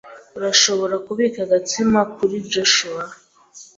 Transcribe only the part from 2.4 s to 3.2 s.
Joshua.